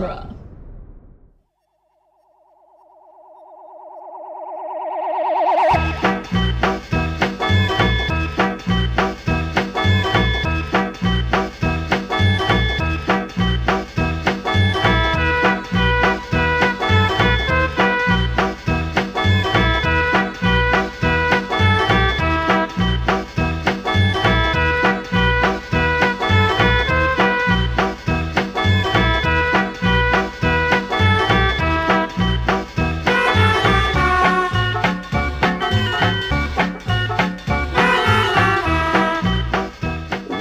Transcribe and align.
genre. 0.00 0.37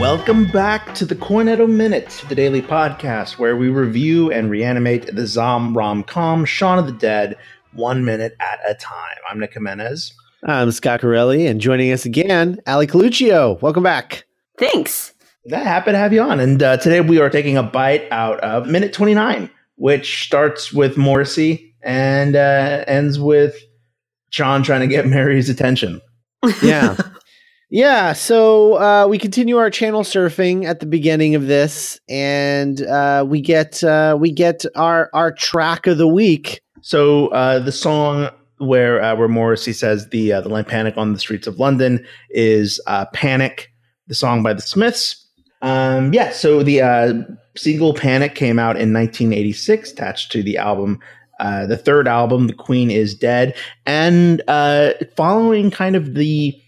Welcome 0.08 0.46
back 0.46 0.96
to 0.96 1.06
the 1.06 1.16
Cornetto 1.16 1.70
Minute, 1.70 2.24
the 2.30 2.34
daily 2.34 2.62
podcast 2.62 3.40
where 3.40 3.58
we 3.58 3.68
review 3.68 4.32
and 4.32 4.50
reanimate 4.50 5.14
the 5.14 5.28
Zom 5.28 5.78
rom 5.78 6.02
com 6.02 6.46
Shaun 6.46 6.80
of 6.80 6.86
the 6.86 6.94
Dead 6.94 7.36
one 7.74 8.06
minute 8.06 8.34
at 8.40 8.62
a 8.66 8.74
time. 8.76 9.18
I'm 9.30 9.38
Nick 9.38 9.54
Jimenez. 9.54 10.14
I'm 10.46 10.72
Scott 10.72 11.02
Corelli, 11.02 11.46
and 11.46 11.60
joining 11.60 11.92
us 11.92 12.06
again, 12.06 12.58
Ali 12.66 12.88
Colluccio. 12.88 13.62
Welcome 13.62 13.84
back. 13.84 14.24
Thanks. 14.58 15.14
That 15.44 15.66
happy 15.66 15.92
to 15.92 15.98
have 15.98 16.14
you 16.14 16.22
on. 16.22 16.40
And 16.40 16.64
uh, 16.64 16.78
today 16.78 17.02
we 17.02 17.20
are 17.20 17.30
taking 17.30 17.58
a 17.58 17.64
bite 17.64 18.08
out 18.10 18.40
of 18.40 18.66
minute 18.66 18.94
29, 18.94 19.50
which 19.76 20.24
starts 20.24 20.72
with 20.72 20.96
Morrissey 20.96 21.76
and 21.82 22.38
uh, 22.38 22.86
ends 22.88 23.20
with 23.20 23.62
John 24.30 24.64
trying 24.64 24.80
to 24.80 24.88
get 24.88 25.06
Mary's 25.06 25.50
attention. 25.50 26.00
Yeah. 26.64 26.96
Yeah, 27.70 28.14
so 28.14 28.76
uh, 28.76 29.08
we 29.08 29.18
continue 29.18 29.58
our 29.58 29.70
channel 29.70 30.04
surfing 30.04 30.66
at 30.66 30.80
the 30.80 30.86
beginning 30.86 31.36
of 31.36 31.48
this, 31.48 32.00
and 32.08 32.82
uh, 32.82 33.26
we 33.28 33.42
get 33.42 33.84
uh, 33.84 34.18
we 34.20 34.32
get 34.32 34.64
our 34.76 35.10
our 35.14 35.34
track 35.34 35.86
of 35.86 35.98
the 35.98 36.08
week. 36.08 36.62
So 36.82 37.28
uh, 37.28 37.60
the 37.60 37.74
song 37.74 38.30
where 38.60 39.04
uh, 39.04 39.16
where 39.18 39.28
Morrissey 39.28 39.74
says 39.74 40.08
the 40.10 40.32
uh, 40.32 40.42
the 40.42 40.50
line 40.50 40.64
"Panic 40.64 40.98
on 40.98 41.12
the 41.12 41.20
Streets 41.20 41.46
of 41.46 41.60
London" 41.60 42.06
is 42.30 42.80
"Panic," 43.14 43.70
the 44.08 44.16
song 44.16 44.44
by 44.44 44.54
the 44.54 44.62
Smiths. 44.62 45.26
Um, 45.62 46.14
yeah, 46.14 46.32
so 46.32 46.64
the 46.64 47.38
single 47.58 47.94
"Panic" 47.94 48.36
came 48.36 48.60
out 48.60 48.78
in 48.78 48.94
1986, 48.94 49.92
attached 49.92 50.32
to 50.32 50.42
the 50.42 50.58
album 50.58 51.00
uh, 51.40 51.66
the 51.66 51.78
third 51.78 52.08
album, 52.08 52.48
The 52.48 52.54
Queen 52.54 52.90
is 52.90 53.14
Dead, 53.14 53.56
and 53.86 54.42
uh, 54.48 54.94
following 55.16 55.70
kind 55.70 55.96
of 55.96 56.16
the 56.16 56.60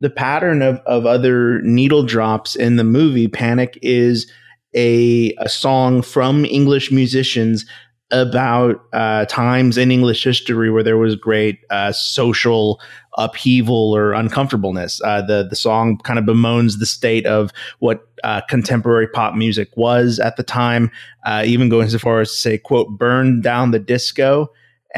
the 0.00 0.10
pattern 0.10 0.62
of, 0.62 0.76
of 0.86 1.06
other 1.06 1.60
needle 1.62 2.02
drops 2.02 2.54
in 2.54 2.76
the 2.76 2.84
movie, 2.84 3.28
Panic 3.28 3.78
is 3.82 4.30
a, 4.74 5.34
a 5.38 5.48
song 5.48 6.02
from 6.02 6.44
English 6.44 6.92
musicians 6.92 7.64
about 8.10 8.80
uh, 8.92 9.26
times 9.26 9.76
in 9.76 9.90
English 9.90 10.24
history 10.24 10.70
where 10.70 10.82
there 10.82 10.96
was 10.96 11.14
great 11.14 11.58
uh, 11.70 11.92
social 11.92 12.80
upheaval 13.18 13.94
or 13.94 14.12
uncomfortableness. 14.12 15.00
Uh, 15.02 15.20
the 15.20 15.46
the 15.48 15.56
song 15.56 15.98
kind 15.98 16.18
of 16.18 16.24
bemoans 16.24 16.78
the 16.78 16.86
state 16.86 17.26
of 17.26 17.50
what 17.80 18.08
uh, 18.24 18.40
contemporary 18.48 19.08
pop 19.08 19.34
music 19.34 19.68
was 19.76 20.18
at 20.18 20.36
the 20.36 20.42
time, 20.42 20.90
uh, 21.26 21.42
even 21.44 21.68
going 21.68 21.90
so 21.90 21.98
far 21.98 22.20
as 22.20 22.30
to 22.30 22.38
say, 22.38 22.56
"quote 22.56 22.98
burn 22.98 23.42
down 23.42 23.72
the 23.72 23.78
disco." 23.78 24.48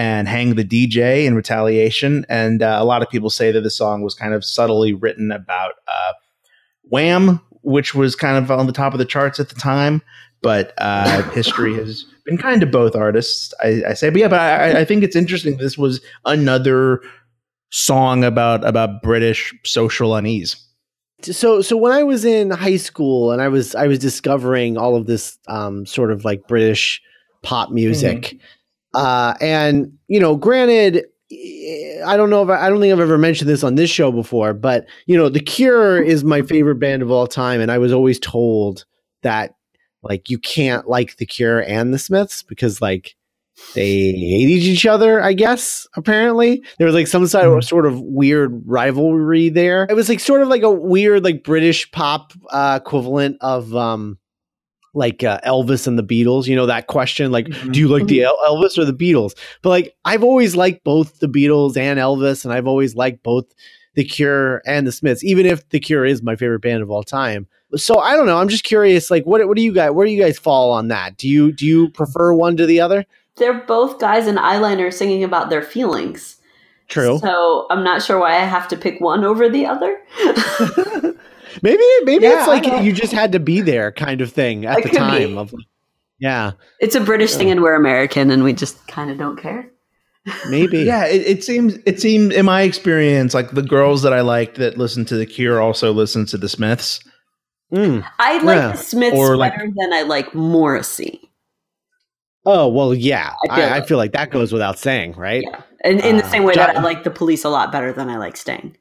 And 0.01 0.29
hang 0.29 0.55
the 0.55 0.65
DJ 0.65 1.27
in 1.27 1.34
retaliation. 1.34 2.25
And 2.31 2.62
uh, 2.62 2.78
a 2.81 2.87
lot 2.87 3.03
of 3.03 3.11
people 3.11 3.28
say 3.28 3.53
that 3.53 3.61
the 3.61 3.69
song 3.69 4.00
was 4.00 4.15
kind 4.15 4.33
of 4.33 4.47
subtly 4.47 4.94
written 4.94 5.31
about 5.31 5.72
uh, 5.87 6.12
Wham, 6.84 7.38
which 7.61 7.94
was 7.94 8.16
kind 8.16 8.43
of 8.43 8.50
on 8.50 8.66
the 8.66 8.72
top 8.72 8.94
of 8.94 8.99
the 8.99 9.05
charts 9.05 9.38
at 9.38 9.50
the 9.50 9.55
time. 9.56 10.00
But 10.41 10.72
uh, 10.78 11.21
history 11.33 11.75
has 11.75 12.06
been 12.25 12.38
kind 12.38 12.62
to 12.62 12.66
both 12.66 12.97
artists, 12.97 13.53
I, 13.62 13.83
I, 13.88 13.93
say. 13.93 14.09
But 14.09 14.21
yeah, 14.21 14.28
but 14.28 14.41
I, 14.41 14.81
I 14.81 14.84
think 14.87 15.05
it's 15.05 15.16
interesting. 15.16 15.59
This 15.59 15.77
was 15.77 16.00
another 16.25 17.03
song 17.69 18.25
about 18.25 18.65
about 18.67 19.03
British 19.03 19.55
social 19.67 20.15
unease. 20.15 20.56
So 21.21 21.61
so 21.61 21.77
when 21.77 21.93
I 21.93 22.05
was 22.05 22.25
in 22.25 22.53
high 22.53 22.78
school 22.78 23.32
and 23.32 23.43
I 23.43 23.49
was 23.49 23.75
I 23.75 23.87
was 23.87 23.99
discovering 23.99 24.78
all 24.78 24.97
of 24.97 25.05
this 25.05 25.37
um, 25.47 25.84
sort 25.84 26.11
of 26.11 26.25
like 26.25 26.49
British 26.49 27.03
pop 27.43 27.71
music. 27.71 28.22
Mm-hmm 28.22 28.47
uh, 28.95 29.34
and 29.41 29.93
you 30.09 30.21
know, 30.21 30.37
granted, 30.37 31.05
I 31.33 32.17
don't 32.17 32.31
know 32.31 32.43
if 32.43 32.49
I, 32.49 32.67
I, 32.67 32.69
don't 32.69 32.81
think 32.81 32.93
I've 32.93 33.01
ever 33.01 33.19
mentioned 33.19 33.49
this 33.49 33.62
on 33.62 33.77
this 33.77 33.91
show 33.91 34.11
before, 34.11 34.53
but 34.53 34.87
you 35.06 35.17
know, 35.17 35.28
The 35.28 35.41
Cure 35.41 36.03
is 36.03 36.25
my 36.25 36.43
favorite 36.43 36.81
band 36.81 37.03
of 37.03 37.11
all 37.11 37.27
time, 37.27 37.61
and 37.61 37.71
I 37.71 37.79
was 37.79 37.93
always 37.93 38.19
told 38.19 38.84
that 39.23 39.55
like 40.03 40.31
you 40.31 40.39
can't 40.39 40.89
like 40.89 41.17
The 41.17 41.27
Cure 41.27 41.62
and 41.62 41.95
the 41.95 41.99
Smiths 41.99 42.43
because 42.43 42.81
like 42.81 43.17
they 43.75 44.12
hated 44.12 44.65
each 44.65 44.87
other. 44.87 45.23
I 45.23 45.33
guess 45.33 45.87
apparently 45.95 46.62
there 46.79 46.87
was 46.87 46.95
like 46.95 47.06
some 47.06 47.27
sort 47.27 47.45
of, 47.45 47.53
mm-hmm. 47.53 47.61
sort 47.61 47.87
of 47.87 48.00
weird 48.00 48.62
rivalry 48.67 49.50
there. 49.50 49.87
It 49.89 49.95
was 49.95 50.09
like 50.09 50.21
sort 50.21 50.43
of 50.43 50.49
like 50.49 50.62
a 50.62 50.71
weird 50.71 51.25
like 51.25 51.45
British 51.45 51.91
pop 51.93 52.33
uh, 52.50 52.81
equivalent 52.83 53.37
of 53.41 53.75
um 53.77 54.19
like 54.95 55.23
uh, 55.23 55.41
Elvis 55.47 55.87
and 55.87 55.99
the 55.99 56.03
Beatles, 56.03 56.47
you 56.47 56.56
know, 56.56 56.67
that 56.67 56.87
question, 56.87 57.31
like, 57.31 57.47
mm-hmm. 57.47 57.73
do 57.73 57.81
you 57.81 57.89
like 57.89 58.06
the 58.06 58.21
mm-hmm. 58.21 58.47
El- 58.47 58.56
Elvis 58.56 58.78
or 58.78 58.84
the 58.84 58.93
Beatles? 58.93 59.37
But 59.62 59.71
like, 59.71 59.97
I've 60.05 60.25
always 60.25 60.56
liked 60.56 60.84
both 60.84 61.21
the 61.21 61.28
Beatles 61.28 61.77
and 61.77 61.99
Elvis, 61.99 62.45
and 62.45 62.53
I've 62.53 62.67
always 62.67 62.95
liked 62.95 63.23
both 63.23 63.47
the 63.95 64.05
Cure 64.05 64.62
and 64.67 64.87
the 64.87 64.93
Smiths, 64.93 65.25
even 65.25 65.47
if 65.47 65.69
the 65.71 65.81
Cure 65.81 66.05
is 66.05 66.23
my 66.23 66.37
favorite 66.37 66.61
band 66.61 66.83
of 66.83 66.91
all 66.91 67.03
time. 67.03 67.47
So 67.77 67.99
I 68.00 68.17
don't 68.17 68.27
know. 68.27 68.39
I'm 68.39 68.49
just 68.49 68.65
curious, 68.65 69.11
like, 69.11 69.25
what 69.25 69.47
what 69.47 69.56
do 69.56 69.62
you 69.62 69.73
guys, 69.73 69.93
where 69.93 70.06
do 70.06 70.12
you 70.12 70.21
guys 70.21 70.39
fall 70.39 70.73
on 70.73 70.89
that? 70.89 71.17
Do 71.17 71.29
you 71.29 71.53
do 71.53 71.67
you 71.67 71.89
prefer 71.91 72.33
one 72.33 72.56
to 72.56 72.67
the 72.67 72.81
other? 72.81 73.06
They're 73.37 73.61
both 73.62 74.00
guys 74.00 74.27
in 74.27 74.37
eyeliner 74.37 74.93
singing 74.93 75.23
about 75.23 75.50
their 75.50 75.62
feelings. 75.62 76.37
True. 76.89 77.19
So 77.21 77.69
I'm 77.71 77.84
not 77.84 78.03
sure 78.03 78.19
why 78.19 78.33
I 78.34 78.45
have 78.45 78.67
to 78.69 78.77
pick 78.77 79.00
one 79.00 79.25
over 79.25 79.49
the 79.49 79.67
other. 79.67 80.00
Maybe 81.62 81.83
maybe 82.05 82.25
yeah, 82.25 82.38
it's 82.38 82.49
like 82.49 82.84
you 82.84 82.93
just 82.93 83.12
had 83.12 83.33
to 83.33 83.41
be 83.41 83.61
there 83.61 83.93
kind 83.93 84.21
of 84.21 84.33
thing 84.33 84.66
at 84.66 84.78
it 84.78 84.84
the 84.84 84.99
time 84.99 85.38
of 85.38 85.55
yeah. 86.21 86.53
It's 86.81 86.94
a 86.94 87.00
British 87.00 87.34
thing 87.34 87.50
and 87.50 87.62
we're 87.62 87.75
American 87.75 88.31
and 88.31 88.44
we 88.44 88.53
just 88.53 88.87
kind 88.87 89.11
of 89.11 89.19
don't 89.19 89.38
care. 89.38 89.71
Maybe. 90.49 90.78
yeah, 90.84 91.06
it, 91.06 91.27
it, 91.27 91.44
seems 91.44 91.78
it 91.87 92.00
seemed 92.00 92.33
in 92.33 92.44
my 92.44 92.62
experience 92.62 93.34
like 93.34 93.53
the 93.53 93.62
girls 93.62 94.03
that 94.03 94.12
I 94.12 94.21
liked 94.21 94.56
that 94.59 94.77
listened 94.77 95.09
to 95.09 95.16
the 95.16 95.27
Cure 95.27 95.61
also 95.61 95.93
listened 95.93 96.28
to 96.28 96.38
the 96.38 96.49
Smiths. 96.49 97.00
Mm, 97.72 98.05
I 98.19 98.38
like 98.43 98.56
yeah. 98.56 98.72
the 98.72 98.78
Smiths 98.78 99.17
or 99.17 99.38
better 99.38 99.38
like, 99.38 99.75
than 99.75 99.93
I 99.93 100.03
like 100.03 100.34
Morrissey. 100.34 101.31
Oh 102.44 102.69
well, 102.69 102.94
yeah. 102.94 103.34
I 103.49 103.56
feel, 103.56 103.65
I, 103.65 103.77
I 103.77 103.81
feel, 103.82 103.97
like 103.97 104.12
that 104.12 104.31
goes 104.31 104.53
without 104.53 104.78
saying, 104.78 105.12
right? 105.12 105.43
Yeah, 105.43 105.62
and 105.84 106.00
in 106.00 106.17
uh, 106.17 106.22
the 106.22 106.28
same 106.28 106.44
way 106.44 106.55
that 106.55 106.77
I 106.77 106.82
like 106.82 107.05
the 107.05 107.11
Police 107.11 107.44
a 107.44 107.49
lot 107.49 107.72
better 107.72 107.93
than 107.93 108.09
I 108.09 108.17
like 108.17 108.37
Sting. 108.37 108.77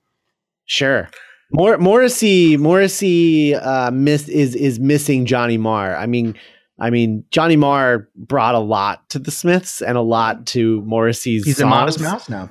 Sure. 0.66 1.10
Mor- 1.52 1.78
Morrissey 1.78 2.58
Morrissey 2.58 3.56
uh, 3.56 3.92
miss 3.92 4.28
is 4.30 4.56
is 4.56 4.80
missing 4.80 5.26
Johnny 5.26 5.58
Marr. 5.58 5.96
I 5.96 6.06
mean, 6.06 6.36
I 6.80 6.90
mean 6.90 7.26
Johnny 7.32 7.56
Marr 7.56 8.08
brought 8.16 8.56
a 8.56 8.60
lot 8.60 9.10
to 9.10 9.20
the 9.20 9.32
Smiths 9.32 9.82
and 9.82 9.98
a 9.98 10.02
lot 10.02 10.46
to 10.48 10.82
Morrissey's. 10.82 11.46
He's 11.46 11.58
songs. 11.58 11.64
a 11.64 11.70
Modest 11.70 12.00
Mouse 12.02 12.30
now. 12.30 12.50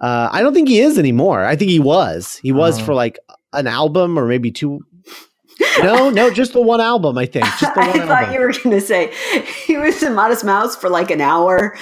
Uh, 0.00 0.28
I 0.32 0.42
don't 0.42 0.52
think 0.54 0.68
he 0.68 0.80
is 0.80 0.98
anymore. 0.98 1.44
I 1.44 1.54
think 1.56 1.70
he 1.70 1.78
was. 1.78 2.36
He 2.36 2.50
was 2.52 2.80
uh, 2.80 2.84
for 2.84 2.94
like 2.94 3.18
an 3.52 3.66
album 3.66 4.18
or 4.18 4.26
maybe 4.26 4.50
two 4.50 4.80
no, 5.80 6.10
no, 6.10 6.30
just 6.30 6.52
the 6.52 6.60
one 6.60 6.80
album. 6.80 7.18
I 7.18 7.26
think. 7.26 7.44
Just 7.58 7.74
the 7.74 7.80
one 7.80 7.88
I 7.88 7.92
album. 7.92 8.08
thought 8.08 8.32
you 8.32 8.40
were 8.40 8.52
going 8.52 8.70
to 8.70 8.80
say 8.80 9.12
he 9.66 9.76
was 9.76 10.02
a 10.02 10.10
Modest 10.10 10.44
Mouse 10.44 10.76
for 10.76 10.88
like 10.88 11.10
an 11.10 11.20
hour. 11.20 11.76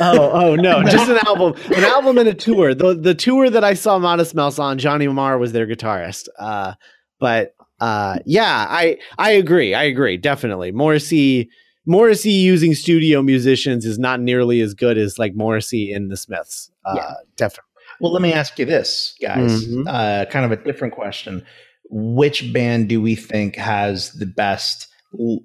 Oh, 0.00 0.30
oh 0.32 0.54
no, 0.56 0.82
just 0.90 1.10
an 1.10 1.18
album, 1.26 1.54
an 1.74 1.84
album 1.84 2.18
and 2.18 2.28
a 2.28 2.34
tour. 2.34 2.74
The 2.74 2.94
the 2.94 3.14
tour 3.14 3.50
that 3.50 3.64
I 3.64 3.74
saw 3.74 3.98
Modest 3.98 4.34
Mouse 4.34 4.58
on, 4.58 4.78
Johnny 4.78 5.06
Marr 5.08 5.38
was 5.38 5.52
their 5.52 5.66
guitarist. 5.66 6.28
Uh, 6.38 6.74
but 7.18 7.54
uh, 7.80 8.18
yeah, 8.26 8.66
I 8.68 8.98
I 9.18 9.30
agree. 9.32 9.74
I 9.74 9.84
agree 9.84 10.16
definitely. 10.16 10.72
Morrissey 10.72 11.48
Morrissey 11.86 12.32
using 12.32 12.74
studio 12.74 13.22
musicians 13.22 13.84
is 13.84 13.98
not 13.98 14.20
nearly 14.20 14.60
as 14.60 14.74
good 14.74 14.98
as 14.98 15.18
like 15.18 15.34
Morrissey 15.34 15.92
in 15.92 16.08
the 16.08 16.16
Smiths. 16.16 16.70
Uh, 16.84 16.94
yeah. 16.96 17.12
definitely. 17.36 17.68
Well, 18.00 18.12
let 18.12 18.22
me 18.22 18.32
ask 18.32 18.58
you 18.58 18.64
this, 18.64 19.14
guys. 19.20 19.66
Mm-hmm. 19.66 19.86
Uh, 19.86 20.24
kind 20.26 20.44
of 20.44 20.52
a 20.52 20.62
different 20.62 20.94
question 20.94 21.44
which 21.90 22.52
band 22.52 22.88
do 22.88 23.00
we 23.00 23.14
think 23.14 23.56
has 23.56 24.12
the 24.12 24.26
best 24.26 24.88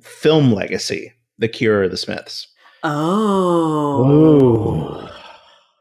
film 0.01 0.51
legacy, 0.51 1.13
The 1.37 1.47
Cure 1.47 1.83
or 1.83 1.89
The 1.89 1.97
Smiths? 1.97 2.47
Oh. 2.83 4.09
Ooh. 4.09 5.09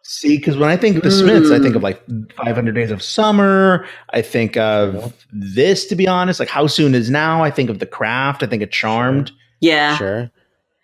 See, 0.03 0.39
because 0.39 0.57
when 0.57 0.71
I 0.71 0.77
think 0.77 0.97
of 0.97 1.03
the 1.03 1.11
Smiths, 1.11 1.51
I 1.51 1.59
think 1.59 1.77
of 1.77 1.83
like 1.83 2.03
500 2.37 2.75
Days 2.75 2.91
of 2.91 3.03
Summer. 3.03 3.87
I 4.11 4.23
think 4.23 4.57
of 4.57 5.15
this, 5.33 5.87
to 5.87 5.95
be 5.97 6.09
honest, 6.09 6.41
like 6.41 6.49
How 6.49 6.67
Soon 6.67 6.95
Is 6.95 7.11
Now. 7.11 7.45
I 7.45 7.51
think 7.51 7.69
of 7.69 7.79
The 7.79 7.87
Craft. 7.87 8.43
I 8.43 8.47
think 8.47 8.63
of 8.63 8.71
Charmed. 8.71 9.31
Yeah. 9.61 9.97
Sure. 9.97 10.31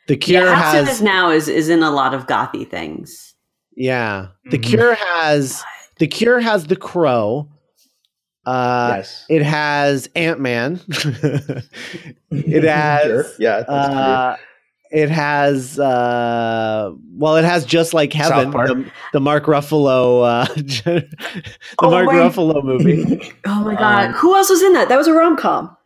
The 0.06 0.16
Cure 0.16 0.44
yeah, 0.44 0.54
has 0.54 0.88
is 0.88 1.02
now 1.02 1.30
is 1.30 1.48
is 1.48 1.68
in 1.68 1.82
a 1.82 1.90
lot 1.90 2.12
of 2.12 2.26
gothy 2.26 2.68
things. 2.68 3.34
Yeah, 3.76 4.28
The 4.44 4.58
mm-hmm. 4.58 4.70
Cure 4.70 4.94
has 4.94 5.64
The 5.98 6.06
Cure 6.06 6.40
has 6.40 6.66
The 6.66 6.76
Crow. 6.76 7.48
Uh, 8.44 8.96
yes. 8.96 9.24
It 9.30 9.42
has 9.42 10.08
Ant 10.14 10.40
Man. 10.40 10.80
it 12.30 12.64
has 12.64 13.02
sure. 13.04 13.26
yeah. 13.38 13.56
Uh, 13.56 14.36
it 14.94 15.10
has 15.10 15.76
uh, 15.80 16.92
well, 17.16 17.36
it 17.36 17.44
has 17.44 17.64
just 17.64 17.94
like 17.94 18.12
heaven, 18.12 18.52
the, 18.52 18.90
the, 19.12 19.20
Mark 19.20 19.46
Ruffalo, 19.46 20.24
uh, 20.24 20.44
the 20.54 21.08
oh 21.80 21.90
Mark 21.90 22.06
my, 22.06 22.14
Ruffalo 22.14 22.62
movie. 22.62 23.32
Oh 23.46 23.64
my 23.64 23.74
god, 23.74 24.06
um, 24.06 24.12
who 24.12 24.36
else 24.36 24.48
was 24.48 24.62
in 24.62 24.72
that? 24.74 24.88
That 24.88 24.96
was 24.96 25.08
a 25.08 25.12
rom 25.12 25.36
com. 25.36 25.76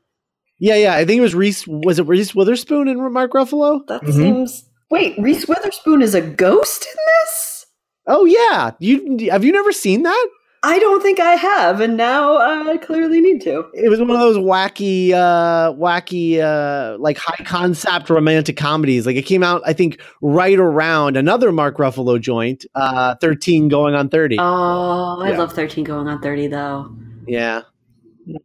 Yeah, 0.59 0.75
yeah, 0.75 0.95
I 0.95 1.07
think 1.07 1.19
it 1.19 1.23
was 1.23 1.35
Reese. 1.35 1.67
Was 1.67 1.99
it 1.99 2.07
Reese 2.07 2.35
Witherspoon 2.35 2.87
and 2.87 3.01
Mark 3.13 3.33
Ruffalo? 3.33 3.81
That 3.87 4.03
mm-hmm. 4.03 4.13
seems. 4.13 4.65
Wait, 4.91 5.19
Reese 5.19 5.49
Witherspoon 5.49 6.03
is 6.03 6.15
a 6.15 6.21
ghost 6.21 6.85
in 6.87 6.97
this? 7.07 7.67
Oh 8.07 8.27
yeah, 8.27 8.73
you 8.79 9.31
have 9.31 9.43
you 9.43 9.53
never 9.53 9.73
seen 9.73 10.03
that? 10.03 10.29
I 10.65 10.79
don't 10.81 11.01
think 11.01 11.21
I 11.21 11.33
have, 11.33 11.81
and 11.81 11.97
now 11.97 12.37
I 12.37 12.77
clearly 12.79 13.21
need 13.21 13.41
to. 13.43 13.65
It 13.75 13.89
was 13.89 14.01
one 14.01 14.11
of 14.11 14.19
those 14.19 14.37
wacky, 14.37 15.13
uh, 15.13 15.73
wacky, 15.75 16.41
uh, 16.41 16.99
like 16.99 17.17
high 17.17 17.45
concept 17.45 18.11
romantic 18.11 18.57
comedies. 18.57 19.07
Like 19.07 19.15
it 19.15 19.23
came 19.23 19.45
out, 19.45 19.63
I 19.65 19.73
think, 19.73 20.01
right 20.21 20.59
around 20.59 21.17
another 21.17 21.53
Mark 21.53 21.77
Ruffalo 21.77 22.21
joint, 22.21 22.67
uh, 22.75 23.15
Thirteen 23.17 23.69
Going 23.69 23.95
on 23.95 24.09
Thirty. 24.09 24.37
Oh, 24.39 25.21
I 25.23 25.31
yeah. 25.31 25.39
love 25.39 25.53
Thirteen 25.53 25.85
Going 25.85 26.09
on 26.09 26.21
Thirty, 26.21 26.49
though. 26.49 26.91
Yeah, 27.27 27.63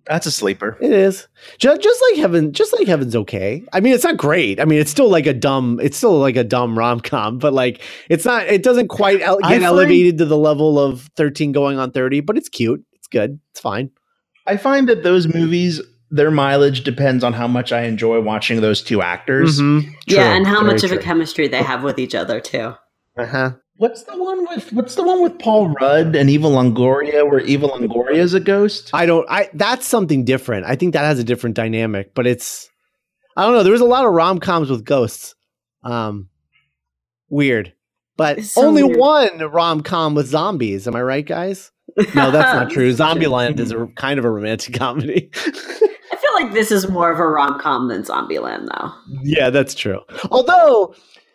that's 0.06 0.25
a 0.25 0.31
sleeper. 0.31 0.77
It 0.81 0.91
is 0.91 1.27
just, 1.57 1.81
just 1.81 2.03
like 2.09 2.19
heaven. 2.19 2.53
Just 2.53 2.74
like 2.74 2.88
heaven's 2.88 3.15
okay. 3.15 3.63
I 3.74 3.80
mean, 3.80 3.94
it's 3.94 4.03
not 4.03 4.18
great. 4.18 4.59
I 4.59 4.65
mean, 4.65 4.80
it's 4.80 4.91
still 4.91 5.09
like 5.09 5.25
a 5.25 5.33
dumb. 5.33 5.80
It's 5.81 5.97
still 5.97 6.18
like 6.19 6.35
a 6.35 6.44
dumb 6.44 6.77
rom 6.77 7.00
com, 7.00 7.39
but 7.39 7.53
like 7.53 7.81
it's 8.09 8.25
not. 8.25 8.47
It 8.47 8.63
doesn't 8.63 8.88
quite 8.88 9.19
get 9.19 9.41
find, 9.41 9.63
elevated 9.63 10.18
to 10.19 10.25
the 10.25 10.38
level 10.38 10.80
of 10.80 11.09
thirteen 11.15 11.51
going 11.51 11.80
on 11.80 11.91
thirty. 11.91 12.21
But 12.21 12.38
it's 12.38 12.50
cute. 12.50 12.83
It's 12.94 13.07
good. 13.07 13.39
It's 13.51 13.59
fine. 13.59 13.91
I 14.45 14.57
find 14.57 14.89
that 14.89 15.03
those 15.03 15.27
movies, 15.27 15.81
their 16.09 16.31
mileage 16.31 16.83
depends 16.83 17.24
on 17.24 17.33
how 17.33 17.47
much 17.47 17.71
I 17.71 17.83
enjoy 17.83 18.21
watching 18.21 18.62
those 18.62 18.81
two 18.81 19.01
actors. 19.01 19.59
Mm-hmm. 19.59 19.89
Yeah, 20.07 20.36
and 20.36 20.45
how 20.45 20.62
much 20.62 20.81
true. 20.81 20.91
of 20.91 20.97
a 20.97 21.01
chemistry 21.01 21.47
they 21.47 21.63
have 21.63 21.83
with 21.83 22.00
each 22.00 22.15
other 22.15 22.39
too. 22.39 22.74
Uh 23.18 23.25
huh. 23.25 23.51
What's 23.78 24.04
the 24.04 24.16
one 24.16 24.46
with 24.48 24.72
What's 24.72 24.96
the 24.96 25.04
one 25.04 25.22
with 25.24 25.40
Paul 25.40 25.70
Rudd 25.70 26.16
and 26.16 26.30
Eva 26.30 26.48
Longoria, 26.48 27.28
where 27.30 27.40
Eva 27.40 27.68
Longoria 27.68 28.18
is 28.18 28.34
a 28.34 28.40
ghost? 28.40 28.92
I 28.94 29.06
don't. 29.06 29.28
I 29.30 29.50
that's 29.54 29.88
something 29.88 30.24
different. 30.25 30.66
I 30.66 30.75
think 30.75 30.94
that 30.94 31.04
has 31.06 31.20
a 31.20 31.24
different 31.24 31.56
dynamic, 31.56 32.14
but 32.14 32.28
it's. 32.28 32.70
I 33.36 33.44
don't 33.44 33.54
know. 33.54 33.64
There 33.64 33.72
was 33.72 33.81
a 33.81 33.86
lot 33.86 34.06
of 34.06 34.14
rom 34.14 34.40
coms 34.40 34.70
with 34.70 34.86
ghosts. 34.86 35.34
Um, 35.84 36.30
weird, 37.30 37.74
but 38.16 38.44
so 38.44 38.62
only 38.64 38.84
weird. 38.84 39.00
one 39.00 39.40
rom 39.52 39.81
com 39.81 40.14
with 40.14 40.28
zombies. 40.28 40.88
Am 40.88 40.96
I 40.96 41.02
right, 41.02 41.25
guys? 41.25 41.72
No, 42.14 42.30
that's 42.30 42.54
not 42.54 42.70
true. 42.72 42.94
Zombieland 42.94 43.60
is 43.60 43.72
a 43.72 43.88
kind 43.96 44.20
of 44.20 44.25
a 44.25 44.30
romantic 44.30 44.74
comedy. 44.80 45.31
I 45.36 46.16
feel 46.16 46.34
like 46.36 46.54
this 46.54 46.72
is 46.72 46.88
more 46.90 47.12
of 47.12 47.18
a 47.20 47.28
rom 47.28 47.60
com 47.60 47.88
than 47.90 48.04
Zombieland, 48.04 48.68
though. 48.68 48.92
Yeah, 49.24 49.50
that's 49.50 49.74
true. 49.74 50.00
Although 50.30 50.94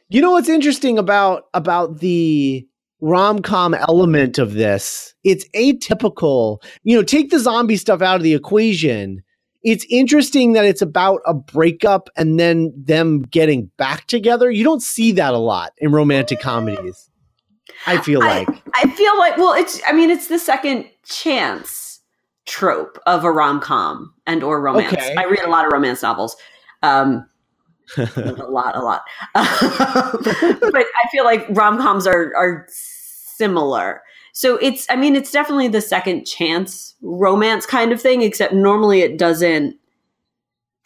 you 0.08 0.20
know 0.20 0.32
what's 0.32 0.48
interesting 0.48 0.98
about 0.98 1.44
about 1.54 2.00
the 2.00 2.66
rom-com 3.00 3.74
element 3.74 4.38
of 4.38 4.54
this? 4.54 5.14
It's 5.24 5.48
atypical. 5.50 6.62
You 6.82 6.96
know, 6.96 7.02
take 7.02 7.30
the 7.30 7.38
zombie 7.38 7.76
stuff 7.76 8.02
out 8.02 8.16
of 8.16 8.22
the 8.22 8.34
equation. 8.34 9.22
It's 9.62 9.84
interesting 9.90 10.52
that 10.52 10.64
it's 10.64 10.82
about 10.82 11.20
a 11.26 11.34
breakup 11.34 12.08
and 12.16 12.38
then 12.38 12.72
them 12.76 13.22
getting 13.22 13.70
back 13.76 14.06
together. 14.06 14.50
You 14.50 14.64
don't 14.64 14.82
see 14.82 15.12
that 15.12 15.34
a 15.34 15.38
lot 15.38 15.72
in 15.78 15.92
romantic 15.92 16.40
comedies. 16.40 17.10
I 17.86 17.98
feel 17.98 18.20
like. 18.20 18.48
I, 18.48 18.62
I 18.74 18.90
feel 18.90 19.18
like 19.18 19.36
well, 19.36 19.52
it's 19.52 19.80
I 19.86 19.92
mean, 19.92 20.10
it's 20.10 20.28
the 20.28 20.38
second 20.38 20.88
chance 21.04 22.00
trope 22.46 22.98
of 23.06 23.24
a 23.24 23.30
rom-com 23.30 24.14
and 24.26 24.42
or 24.42 24.60
romance. 24.60 24.92
Okay. 24.92 25.14
I 25.16 25.24
read 25.24 25.44
a 25.44 25.50
lot 25.50 25.66
of 25.66 25.72
romance 25.72 26.02
novels. 26.02 26.36
Um, 26.82 27.28
a 27.96 28.46
lot, 28.48 28.76
a 28.76 28.80
lot. 28.80 29.02
but 29.34 29.42
I 29.44 31.08
feel 31.10 31.24
like 31.24 31.46
rom 31.50 31.78
coms 31.78 32.06
are 32.06 32.32
are 32.36 32.66
similar. 32.68 34.02
So 34.32 34.56
it's, 34.58 34.86
I 34.88 34.94
mean, 34.94 35.16
it's 35.16 35.32
definitely 35.32 35.68
the 35.68 35.80
second 35.80 36.24
chance 36.24 36.94
romance 37.02 37.66
kind 37.66 37.92
of 37.92 38.00
thing, 38.00 38.22
except 38.22 38.52
normally 38.52 39.00
it 39.00 39.18
doesn't 39.18 39.76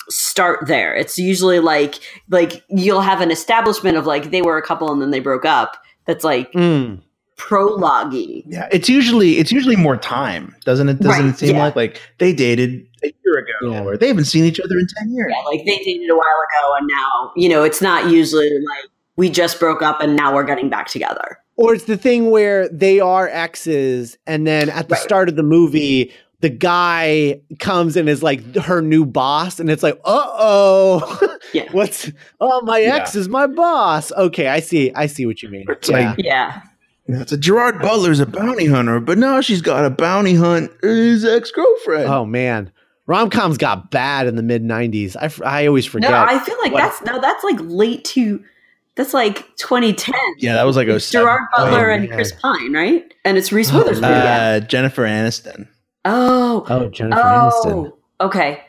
start 0.09 0.67
there. 0.67 0.95
It's 0.95 1.19
usually 1.19 1.61
like 1.61 2.01
like 2.29 2.65
you'll 2.69 3.03
have 3.03 3.21
an 3.21 3.31
establishment 3.31 3.97
of 3.97 4.07
like 4.07 4.31
they 4.31 4.43
were 4.43 4.57
a 4.57 4.63
couple 4.63 4.91
and 4.91 5.03
then 5.03 5.11
they 5.11 5.21
broke 5.21 5.45
up. 5.45 5.77
That's 6.07 6.25
like 6.25 6.53
mm. 6.53 7.01
Prologue 7.37 8.13
Yeah, 8.13 8.69
it's 8.71 8.89
usually 8.89 9.39
it's 9.39 9.53
usually 9.53 9.77
more 9.77 9.97
time, 9.97 10.55
doesn't 10.65 10.89
it? 10.89 11.01
Doesn't 11.01 11.25
right, 11.25 11.35
it 11.35 11.39
seem 11.39 11.57
yeah. 11.57 11.65
like 11.65 11.77
like 11.77 12.01
they 12.19 12.33
dated 12.33 12.87
a 13.03 13.13
year 13.25 13.39
ago, 13.39 13.73
yeah. 13.73 13.83
or 13.83 13.97
they 13.97 14.09
haven't 14.09 14.27
seen 14.27 14.45
each 14.45 14.61
other 14.61 14.79
in 14.79 14.87
10 14.99 15.15
years. 15.15 15.33
Yeah, 15.35 15.43
like 15.45 15.65
they 15.65 15.79
dated 15.79 16.11
a 16.11 16.15
while 16.15 16.23
ago, 16.23 16.77
and 16.79 16.89
now, 16.89 17.33
you 17.37 17.49
know, 17.49 17.63
it's 17.65 17.83
not 17.83 18.11
usually 18.11 18.51
like 18.51 18.91
we 19.17 19.29
just 19.29 19.59
broke 19.61 19.83
up 19.83 20.01
and 20.01 20.17
now 20.17 20.35
we're 20.35 20.45
getting 20.45 20.69
back 20.69 20.87
together. 20.87 21.39
Or 21.57 21.75
it's 21.75 21.85
the 21.85 21.97
thing 21.97 22.31
where 22.31 22.69
they 22.69 23.01
are 23.01 23.29
exes, 23.29 24.17
and 24.27 24.47
then 24.47 24.71
at 24.71 24.89
the 24.89 24.95
right. 24.95 25.03
start 25.03 25.29
of 25.29 25.37
the 25.37 25.43
movie, 25.43 26.13
the 26.41 26.49
guy 26.49 27.41
comes 27.61 27.97
and 27.97 28.09
is 28.09 28.23
like 28.23 28.57
her 28.57 28.81
new 28.81 29.05
boss, 29.05 29.61
and 29.61 29.71
it's 29.71 29.83
like, 29.83 29.99
uh 30.05 30.27
oh, 30.27 31.39
yeah. 31.53 31.69
what's 31.73 32.11
oh 32.41 32.63
my 32.63 32.81
ex 32.81 33.15
yeah. 33.15 33.21
is 33.21 33.29
my 33.29 33.47
boss. 33.47 34.13
Okay, 34.13 34.49
I 34.49 34.61
see, 34.61 34.93
I 34.95 35.07
see 35.07 35.27
what 35.27 35.43
you 35.43 35.51
mean. 35.51 35.67
It's 35.69 35.89
yeah. 35.89 36.11
like, 36.11 36.17
yeah. 36.19 36.63
It's 37.07 37.33
a 37.33 37.37
Gerard 37.37 37.81
Butler's 37.81 38.21
a 38.21 38.27
bounty 38.27 38.67
hunter, 38.67 39.01
but 39.01 39.19
now 39.19 39.41
she's 39.41 39.61
got 39.61 39.85
a 39.85 39.91
bounty 39.91 40.35
hunt 40.35 40.71
his 40.83 41.25
ex 41.25 41.51
girlfriend. 41.51 42.09
Oh 42.09 42.25
man, 42.25 42.71
rom 43.07 43.29
coms 43.29 43.59
got 43.59 43.91
bad 43.91 44.27
in 44.27 44.37
the 44.37 44.43
mid 44.43 44.63
'90s. 44.63 45.17
I, 45.17 45.63
I 45.63 45.67
always 45.67 45.85
forget. 45.85 46.11
No, 46.11 46.17
I 46.17 46.39
feel 46.39 46.57
like 46.63 46.73
that's 46.73 47.03
no, 47.03 47.21
that's 47.21 47.45
like 47.45 47.59
late 47.61 48.05
to. 48.07 48.43
That's 48.95 49.15
like 49.15 49.57
2010. 49.57 50.15
Yeah, 50.37 50.53
that 50.53 50.65
was 50.65 50.77
like 50.77 50.87
a 50.87 50.99
Gerard 51.01 51.49
Butler 51.57 51.91
oh, 51.91 51.95
and 51.95 52.11
Chris 52.11 52.31
Pine, 52.33 52.75
right? 52.75 53.15
And 53.25 53.39
it's 53.39 53.51
Reese 53.51 53.73
Witherspoon. 53.73 54.05
Uh, 54.05 54.61
Jennifer 54.61 55.05
Aniston. 55.05 55.67
Oh, 56.05 56.67
oh, 56.69 56.89
Jennifer 56.91 57.19
oh, 57.19 57.51
Aniston. 57.65 57.93
Okay, 58.21 58.63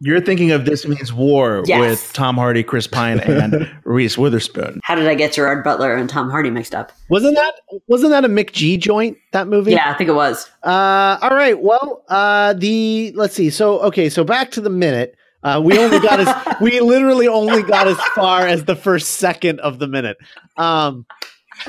you're 0.00 0.20
thinking 0.20 0.50
of 0.50 0.64
This 0.66 0.86
Means 0.86 1.12
War 1.12 1.62
yes. 1.66 1.80
with 1.80 2.12
Tom 2.12 2.36
Hardy, 2.36 2.62
Chris 2.62 2.86
Pine, 2.86 3.18
and 3.20 3.70
Reese 3.84 4.18
Witherspoon. 4.18 4.80
How 4.82 4.94
did 4.94 5.06
I 5.06 5.14
get 5.14 5.32
Gerard 5.32 5.64
Butler 5.64 5.94
and 5.94 6.08
Tom 6.08 6.30
Hardy 6.30 6.50
mixed 6.50 6.74
up? 6.74 6.92
Wasn't 7.08 7.34
that 7.36 7.54
wasn't 7.86 8.10
that 8.10 8.24
a 8.24 8.28
McG 8.28 8.78
joint? 8.78 9.16
That 9.32 9.48
movie? 9.48 9.72
Yeah, 9.72 9.90
I 9.90 9.94
think 9.94 10.08
it 10.08 10.14
was. 10.14 10.50
Uh, 10.62 11.18
all 11.22 11.30
right. 11.30 11.58
Well, 11.58 12.04
uh, 12.08 12.52
the 12.52 13.12
let's 13.16 13.34
see. 13.34 13.48
So 13.50 13.80
okay, 13.80 14.08
so 14.10 14.22
back 14.24 14.50
to 14.52 14.60
the 14.60 14.70
minute. 14.70 15.16
Uh, 15.42 15.60
we 15.64 15.78
only 15.78 16.00
got 16.00 16.20
as 16.20 16.56
we 16.60 16.80
literally 16.80 17.28
only 17.28 17.62
got 17.62 17.86
as 17.86 17.98
far 18.14 18.46
as 18.46 18.64
the 18.64 18.76
first 18.76 19.12
second 19.12 19.60
of 19.60 19.78
the 19.78 19.86
minute. 19.86 20.18
Um, 20.58 21.06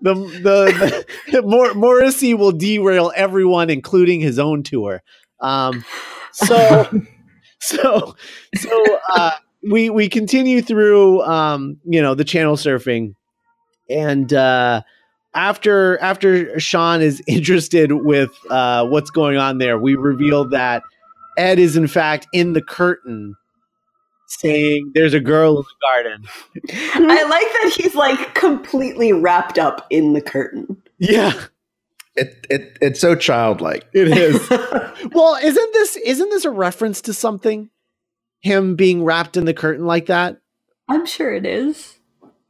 the 0.00 0.14
the, 0.14 1.06
the 1.32 1.42
Mor- 1.42 1.74
Morrissey 1.74 2.32
will 2.32 2.52
derail 2.52 3.12
everyone, 3.14 3.68
including 3.68 4.20
his 4.20 4.38
own 4.38 4.62
tour. 4.62 5.02
Um, 5.40 5.84
so 6.32 7.02
so 7.60 8.16
so 8.54 8.98
uh, 9.14 9.32
we 9.68 9.90
we 9.90 10.08
continue 10.08 10.62
through 10.62 11.22
um, 11.22 11.78
you 11.84 12.00
know 12.00 12.14
the 12.14 12.24
channel 12.24 12.56
surfing 12.56 13.14
and 13.90 14.32
uh, 14.32 14.82
after 15.34 15.98
after 16.00 16.58
Shaun 16.58 17.02
is 17.02 17.22
interested 17.26 17.92
with 17.92 18.30
uh, 18.50 18.86
what's 18.86 19.10
going 19.10 19.36
on 19.36 19.58
there, 19.58 19.78
we 19.78 19.94
reveal 19.96 20.48
that 20.50 20.82
Ed 21.36 21.58
is 21.58 21.76
in 21.76 21.86
fact 21.86 22.26
in 22.32 22.52
the 22.52 22.62
curtain 22.62 23.34
saying 24.26 24.92
there's 24.94 25.14
a 25.14 25.20
girl 25.20 25.58
in 25.58 25.64
the 25.64 25.86
garden. 25.86 27.08
I 27.10 27.22
like 27.24 27.40
that 27.40 27.72
he's 27.76 27.94
like 27.94 28.34
completely 28.34 29.12
wrapped 29.12 29.58
up 29.58 29.86
in 29.90 30.12
the 30.12 30.20
curtain. 30.20 30.82
Yeah 30.98 31.46
it, 32.18 32.46
it 32.50 32.78
it's 32.80 33.00
so 33.00 33.14
childlike. 33.14 33.88
It 33.92 34.08
is. 34.08 34.48
well, 35.12 35.38
isn't 35.42 35.72
this 35.72 35.96
isn't 35.96 36.30
this 36.30 36.44
a 36.44 36.50
reference 36.50 37.00
to 37.02 37.14
something? 37.14 37.70
Him 38.40 38.76
being 38.76 39.04
wrapped 39.04 39.36
in 39.36 39.44
the 39.44 39.54
curtain 39.54 39.86
like 39.86 40.06
that? 40.06 40.38
I'm 40.88 41.06
sure 41.06 41.32
it 41.32 41.46
is. 41.46 41.98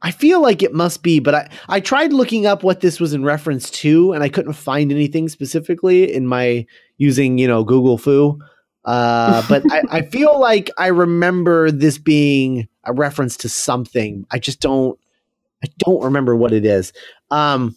I 0.01 0.11
feel 0.11 0.41
like 0.41 0.63
it 0.63 0.73
must 0.73 1.03
be, 1.03 1.19
but 1.19 1.35
I, 1.35 1.49
I 1.67 1.79
tried 1.81 2.13
looking 2.13 2.45
up 2.45 2.63
what 2.63 2.79
this 2.79 3.01
was 3.01 3.13
in 3.13 3.25
reference 3.25 3.69
to, 3.71 4.13
and 4.13 4.23
I 4.23 4.29
couldn't 4.29 4.53
find 4.53 4.91
anything 4.91 5.27
specifically 5.27 6.13
in 6.13 6.25
my 6.25 6.65
using, 6.97 7.37
you 7.37 7.47
know, 7.47 7.65
Google 7.65 7.97
Fu. 7.97 8.39
Uh, 8.85 9.43
but 9.49 9.63
I, 9.71 9.81
I 9.89 10.01
feel 10.03 10.39
like 10.39 10.69
I 10.77 10.87
remember 10.87 11.69
this 11.69 11.97
being 11.97 12.69
a 12.85 12.93
reference 12.93 13.35
to 13.37 13.49
something. 13.49 14.25
I 14.31 14.39
just 14.39 14.61
don't 14.61 14.97
I 15.63 15.67
don't 15.79 16.03
remember 16.03 16.35
what 16.35 16.53
it 16.53 16.65
is. 16.65 16.93
Um, 17.31 17.75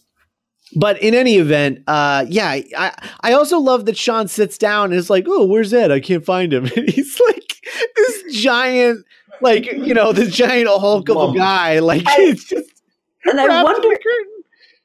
but 0.76 1.00
in 1.02 1.14
any 1.14 1.36
event, 1.36 1.82
uh, 1.86 2.24
yeah, 2.28 2.48
I 2.76 2.92
I 3.20 3.32
also 3.32 3.58
love 3.58 3.86
that 3.86 3.96
Shaun 3.96 4.28
sits 4.28 4.58
down 4.58 4.86
and 4.86 4.94
is 4.94 5.10
like, 5.10 5.26
"Oh, 5.28 5.46
where's 5.46 5.72
Ed? 5.72 5.90
I 5.90 6.00
can't 6.00 6.24
find 6.24 6.52
him." 6.52 6.64
And 6.76 6.88
he's 6.88 7.20
like 7.20 7.56
this 7.96 8.42
giant 8.42 9.04
like 9.42 9.70
you 9.72 9.94
know 9.94 10.12
this 10.12 10.34
giant 10.34 10.68
hulk 10.68 11.08
of 11.08 11.34
a 11.34 11.36
guy. 11.36 11.80
Like 11.80 12.06
I, 12.06 12.16
it's 12.20 12.44
just 12.44 12.70
and 13.24 13.40
I 13.40 13.62
wonder. 13.62 13.88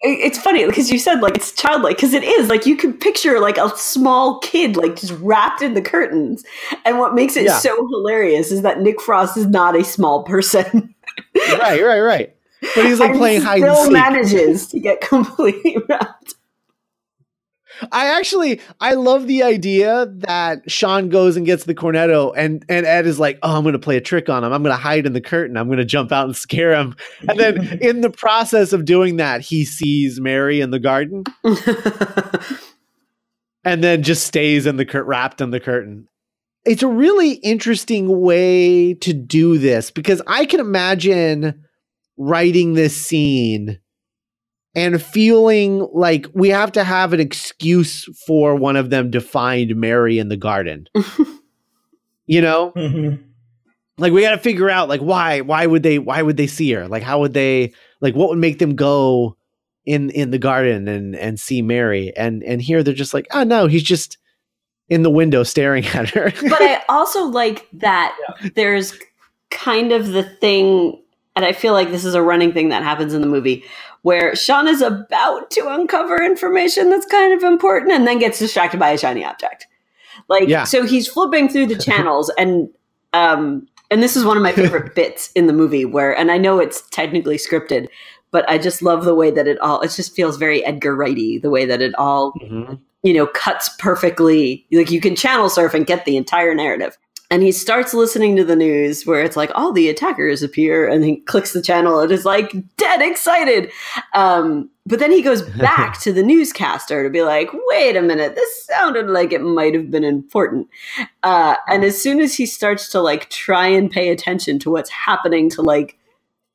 It's 0.02 0.38
funny 0.38 0.64
because 0.64 0.92
you 0.92 1.00
said 1.00 1.22
like 1.22 1.36
it's 1.36 1.52
childlike 1.54 1.96
because 1.96 2.14
it 2.14 2.24
is 2.24 2.50
like 2.50 2.68
you 2.68 2.78
can 2.78 2.94
picture 2.94 3.40
like 3.40 3.58
a 3.58 3.76
small 3.76 4.40
kid 4.42 4.78
like 4.78 4.96
just 4.96 5.14
wrapped 5.14 5.64
in 5.64 5.74
the 5.74 5.82
curtains, 5.82 6.44
and 6.86 7.00
what 7.00 7.16
makes 7.16 7.36
it 7.36 7.46
yeah. 7.46 7.58
so 7.58 7.76
hilarious 7.88 8.52
is 8.52 8.62
that 8.62 8.80
Nick 8.80 9.02
Frost 9.02 9.38
is 9.38 9.48
not 9.48 9.76
a 9.76 9.84
small 9.84 10.24
person. 10.24 10.94
right, 11.60 11.82
right, 11.82 12.00
right. 12.00 12.36
But 12.76 12.86
he's 12.86 13.00
like 13.00 13.16
playing 13.16 13.42
hide 13.42 13.62
and 13.62 13.78
seek. 13.78 13.94
manages 13.94 14.68
to 14.68 14.80
get 14.80 15.02
completely 15.08 15.78
wrapped. 15.88 16.36
I 17.92 18.18
actually 18.18 18.62
I 18.80 18.94
love 18.94 19.28
the 19.28 19.44
idea 19.44 20.08
that 20.08 20.70
Shaun 20.70 21.10
goes 21.10 21.38
and 21.38 21.46
gets 21.46 21.66
the 21.66 21.76
cornetto 21.76 22.34
and 22.36 22.66
and 22.70 22.86
Ed 22.86 23.06
is 23.06 23.20
like, 23.20 23.38
"Oh, 23.44 23.56
I'm 23.56 23.64
going 23.64 23.74
to 23.74 23.80
play 23.80 23.98
a 23.98 24.02
trick 24.02 24.30
on 24.30 24.44
him. 24.44 24.52
I'm 24.52 24.64
going 24.64 24.76
to 24.76 24.82
hide 24.82 25.06
in 25.06 25.14
the 25.14 25.22
curtain. 25.22 25.58
I'm 25.58 25.68
going 25.68 25.78
to 25.78 25.86
jump 25.86 26.12
out 26.12 26.26
and 26.26 26.36
scare 26.36 26.74
him." 26.74 26.96
And 27.28 27.40
then 27.40 27.78
in 27.82 28.02
the 28.02 28.10
process 28.10 28.74
of 28.74 28.86
doing 28.86 29.18
that, 29.18 29.42
he 29.42 29.66
sees 29.66 30.20
Mary 30.20 30.60
in 30.62 30.72
the 30.72 30.80
garden. 30.80 31.24
and 33.64 33.84
then 33.84 34.04
just 34.04 34.26
stays 34.26 34.66
in 34.66 34.78
the 34.78 34.86
cur- 34.86 35.04
wrapped 35.04 35.42
in 35.42 35.52
the 35.52 35.60
curtain. 35.60 36.08
It's 36.66 36.84
a 36.84 36.88
really 36.88 37.34
interesting 37.34 38.22
way 38.22 38.96
to 38.96 39.14
do 39.14 39.58
this 39.58 39.92
because 39.92 40.22
I 40.28 40.46
can 40.46 40.60
imagine 40.60 41.64
writing 42.18 42.74
this 42.74 43.00
scene 43.00 43.80
and 44.76 45.02
feeling 45.02 45.88
like 45.92 46.28
we 46.34 46.50
have 46.50 46.72
to 46.74 46.84
have 46.84 47.14
an 47.14 47.20
excuse 47.20 48.06
for 48.28 48.56
one 48.56 48.76
of 48.76 48.90
them 48.90 49.12
to 49.12 49.22
find 49.22 49.76
Mary 49.76 50.20
in 50.20 50.30
the 50.30 50.38
garden. 50.38 50.88
you 52.28 52.42
know? 52.42 52.74
Mm-hmm. 52.76 53.24
Like 53.98 54.14
we 54.14 54.22
got 54.22 54.32
to 54.32 54.38
figure 54.38 54.70
out 54.70 54.90
like 54.90 55.02
why 55.02 55.42
why 55.42 55.66
would 55.66 55.82
they 55.82 55.98
why 55.98 56.22
would 56.22 56.38
they 56.38 56.46
see 56.46 56.72
her? 56.74 56.88
Like 56.88 57.02
how 57.02 57.20
would 57.22 57.34
they 57.34 57.74
like 58.00 58.14
what 58.14 58.30
would 58.30 58.38
make 58.38 58.60
them 58.60 58.76
go 58.76 59.36
in 59.86 60.12
in 60.12 60.30
the 60.30 60.38
garden 60.38 60.88
and 60.88 61.16
and 61.16 61.40
see 61.40 61.64
Mary? 61.64 62.16
And 62.16 62.44
and 62.44 62.62
here 62.62 62.84
they're 62.84 62.94
just 62.94 63.16
like, 63.16 63.26
"Oh 63.32 63.44
no, 63.44 63.66
he's 63.66 63.82
just 63.82 64.20
in 64.88 65.02
the 65.02 65.10
window 65.10 65.42
staring 65.42 65.84
at 65.88 66.12
her." 66.12 66.32
but 66.44 66.62
I 66.62 66.84
also 66.88 67.24
like 67.24 67.68
that 67.74 68.16
yeah. 68.44 68.50
there's 68.54 68.94
kind 69.50 69.92
of 69.92 70.10
the 70.10 70.24
thing 70.24 71.02
and 71.38 71.46
I 71.46 71.54
feel 71.54 71.74
like 71.74 71.92
this 71.92 72.04
is 72.04 72.16
a 72.16 72.22
running 72.24 72.52
thing 72.52 72.70
that 72.70 72.82
happens 72.82 73.14
in 73.14 73.22
the 73.22 73.28
movie 73.28 73.64
where 74.02 74.36
Shaun 74.36 74.68
is 74.68 74.82
about 74.82 75.52
to 75.52 75.70
uncover 75.70 76.20
information 76.20 76.90
that's 76.90 77.06
kind 77.06 77.32
of 77.32 77.44
important 77.44 77.92
and 77.92 78.08
then 78.08 78.18
gets 78.18 78.40
distracted 78.40 78.80
by 78.80 78.90
a 78.90 78.98
shiny 78.98 79.24
object. 79.24 79.68
Like, 80.30 80.48
yeah. 80.48 80.64
so 80.64 80.84
he's 80.84 81.08
flipping 81.08 81.48
through 81.48 81.68
the 81.68 81.78
channels 81.78 82.32
and, 82.40 82.70
um, 83.14 83.68
and 83.92 84.02
this 84.02 84.16
is 84.16 84.26
one 84.26 84.36
of 84.36 84.42
my 84.42 84.52
favorite 84.52 84.96
bits 84.96 85.32
in 85.34 85.46
the 85.46 85.54
movie 85.54 85.86
where, 85.86 86.18
and 86.18 86.32
I 86.32 86.40
know 86.40 86.58
it's 86.58 86.82
technically 86.90 87.38
scripted, 87.38 87.88
but 88.32 88.50
I 88.50 88.58
just 88.58 88.82
love 88.82 89.06
the 89.06 89.14
way 89.14 89.30
that 89.30 89.48
it 89.48 89.60
all, 89.60 89.82
it 89.82 89.92
just 89.92 90.16
feels 90.16 90.38
very 90.38 90.66
Edgar 90.66 90.98
Wrighty, 90.98 91.40
the 91.40 91.52
way 91.52 91.68
that 91.68 91.84
it 91.84 91.94
all, 92.00 92.34
mm-hmm. 92.34 92.74
you 93.04 93.14
know, 93.14 93.28
cuts 93.28 93.70
perfectly. 93.78 94.66
Like 94.72 94.90
you 94.90 95.00
can 95.00 95.16
channel 95.16 95.52
surf 95.52 95.76
and 95.76 95.86
get 95.86 96.06
the 96.06 96.18
entire 96.18 96.56
narrative 96.56 96.98
and 97.30 97.44
he 97.44 97.52
starts 97.52 97.94
listening 97.94 98.38
to 98.38 98.46
the 98.46 98.56
news 98.56 99.06
where 99.06 99.22
it's 99.22 99.36
like 99.36 99.52
all 99.54 99.74
the 99.74 99.90
attackers 99.90 100.44
appear 100.44 100.88
and 100.88 101.04
he 101.04 101.18
clicks 101.18 101.52
the 101.52 101.62
channel 101.62 102.00
and 102.00 102.12
is 102.12 102.24
like 102.24 102.54
dead 102.78 103.02
excited. 103.02 103.70
Um, 104.14 104.70
but 104.86 105.00
then 105.00 105.12
he 105.12 105.22
goes 105.22 105.42
back 105.60 106.00
to 106.02 106.14
the 106.14 106.24
newscaster 106.24 107.04
to 107.04 107.10
be 107.10 107.24
like 107.24 107.50
wait 107.54 107.98
a 107.98 108.02
minute 108.02 108.36
this 108.36 108.66
sounded 108.66 109.08
like 109.08 109.34
it 109.34 109.42
might 109.42 109.74
have 109.74 109.92
been 109.92 110.06
important. 110.06 110.68
Uh, 111.24 111.56
and 111.68 111.84
as 111.84 112.02
soon 112.02 112.22
as 112.22 112.34
he 112.34 112.46
starts 112.46 112.90
to 112.92 113.02
like 113.02 113.30
try 113.30 113.68
and 113.68 113.92
pay 113.92 114.10
attention 114.10 114.58
to 114.60 114.72
what's 114.72 114.90
happening 114.90 115.50
to 115.50 115.62
like 115.62 115.98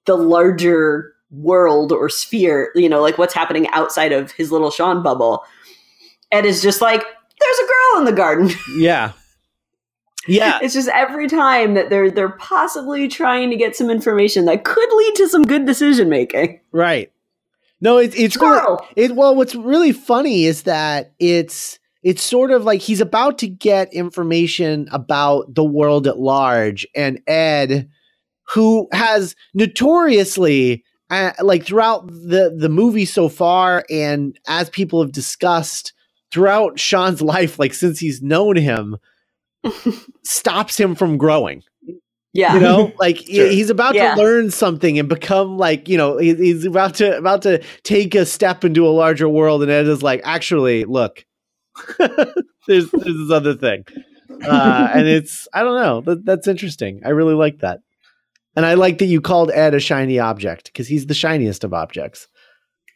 the 0.06 0.16
larger 0.16 1.12
world 1.30 1.92
or 1.92 2.10
sphere 2.10 2.70
you 2.74 2.88
know 2.88 3.00
like 3.00 3.16
what's 3.16 3.32
happening 3.32 3.66
outside 3.68 4.12
of 4.12 4.32
his 4.32 4.52
little 4.52 4.70
Shaun 4.70 5.02
bubble 5.02 5.42
ed 6.30 6.44
is 6.44 6.60
just 6.60 6.82
like 6.82 7.00
there's 7.00 7.58
a 7.58 7.66
girl 7.66 7.98
in 8.00 8.04
the 8.04 8.12
garden. 8.12 8.50
Yeah 8.76 9.12
yeah. 10.26 10.58
It's 10.62 10.74
just 10.74 10.88
every 10.88 11.28
time 11.28 11.74
that 11.74 11.90
they're 11.90 12.10
they're 12.10 12.30
possibly 12.30 13.08
trying 13.08 13.50
to 13.50 13.56
get 13.56 13.76
some 13.76 13.90
information 13.90 14.44
that 14.46 14.64
could 14.64 14.92
lead 14.92 15.14
to 15.16 15.28
some 15.28 15.42
good 15.42 15.66
decision 15.66 16.08
making. 16.08 16.60
Right. 16.72 17.12
No, 17.80 17.98
it, 17.98 18.14
it's 18.16 18.36
really, 18.36 18.78
it 18.96 19.16
well 19.16 19.34
what's 19.34 19.54
really 19.54 19.92
funny 19.92 20.44
is 20.44 20.62
that 20.62 21.12
it's 21.18 21.78
it's 22.02 22.22
sort 22.22 22.50
of 22.50 22.64
like 22.64 22.80
he's 22.80 23.00
about 23.00 23.38
to 23.38 23.48
get 23.48 23.92
information 23.92 24.88
about 24.92 25.54
the 25.54 25.64
world 25.64 26.06
at 26.06 26.18
large 26.18 26.86
and 26.94 27.20
Ed 27.26 27.88
who 28.54 28.88
has 28.92 29.34
notoriously 29.54 30.84
uh, 31.10 31.32
like 31.40 31.64
throughout 31.64 32.06
the 32.06 32.54
the 32.56 32.68
movie 32.68 33.04
so 33.04 33.28
far 33.28 33.84
and 33.90 34.38
as 34.46 34.70
people 34.70 35.02
have 35.02 35.12
discussed 35.12 35.92
throughout 36.30 36.78
Shaun's 36.78 37.22
life 37.22 37.58
like 37.58 37.74
since 37.74 37.98
he's 37.98 38.22
known 38.22 38.56
him 38.56 38.96
stops 40.24 40.78
him 40.78 40.94
from 40.94 41.16
growing. 41.16 41.62
Yeah. 42.32 42.54
You 42.54 42.60
know, 42.60 42.92
like 42.98 43.18
sure. 43.18 43.48
he's 43.48 43.70
about 43.70 43.94
yeah. 43.94 44.14
to 44.14 44.20
learn 44.20 44.50
something 44.50 44.98
and 44.98 45.08
become 45.08 45.58
like, 45.58 45.88
you 45.88 45.96
know, 45.96 46.18
he's 46.18 46.64
about 46.64 46.94
to 46.96 47.16
about 47.16 47.42
to 47.42 47.62
take 47.82 48.14
a 48.14 48.24
step 48.24 48.64
into 48.64 48.86
a 48.86 48.90
larger 48.90 49.28
world 49.28 49.62
and 49.62 49.70
Ed 49.70 49.86
is 49.86 50.02
like, 50.02 50.20
actually, 50.24 50.84
look. 50.84 51.24
there's 51.98 52.90
there's 52.90 52.90
this 52.90 53.30
other 53.30 53.54
thing. 53.54 53.84
Uh, 54.44 54.90
and 54.94 55.06
it's 55.06 55.46
I 55.52 55.62
don't 55.62 55.80
know. 55.80 56.00
That, 56.02 56.24
that's 56.24 56.48
interesting. 56.48 57.02
I 57.04 57.10
really 57.10 57.34
like 57.34 57.60
that. 57.60 57.80
And 58.54 58.66
I 58.66 58.74
like 58.74 58.98
that 58.98 59.06
you 59.06 59.20
called 59.20 59.50
Ed 59.50 59.74
a 59.74 59.80
shiny 59.80 60.18
object 60.18 60.66
because 60.66 60.86
he's 60.86 61.06
the 61.06 61.14
shiniest 61.14 61.64
of 61.64 61.72
objects. 61.72 62.28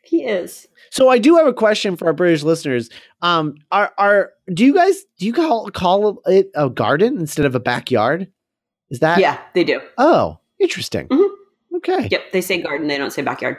He 0.07 0.25
is. 0.25 0.69
So 0.91 1.09
I 1.09 1.19
do 1.19 1.37
have 1.37 1.47
a 1.47 1.53
question 1.53 1.97
for 1.97 2.07
our 2.07 2.13
British 2.13 2.45
listeners. 2.45 2.91
Um, 3.23 3.57
are 3.73 3.93
are 3.99 4.31
do 4.55 4.65
you 4.65 4.73
guys 4.73 5.05
do 5.19 5.27
you 5.27 5.33
call 5.33 5.69
call 5.71 6.23
it 6.27 6.51
a 6.55 6.71
garden 6.71 7.19
instead 7.19 7.45
of 7.45 7.55
a 7.55 7.61
backyard? 7.61 8.29
Is 8.89 9.01
that 9.01 9.19
yeah? 9.19 9.41
They 9.55 9.65
do. 9.65 9.81
Oh, 9.99 10.39
interesting. 10.61 11.09
Mm-hmm. 11.09 11.77
Okay. 11.79 12.09
Yep, 12.11 12.33
they 12.33 12.41
say 12.41 12.63
garden. 12.63 12.87
They 12.87 12.99
don't 12.99 13.13
say 13.13 13.23
backyard. 13.23 13.57